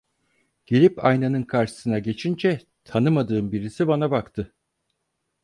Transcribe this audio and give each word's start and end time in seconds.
Gelip 0.65 1.05
aynanın 1.05 1.43
karşısına 1.43 1.99
geçince, 1.99 2.59
tanımadığım 2.85 3.51
birisi 3.51 3.87
bana 3.87 4.11
baktı… 4.11 4.53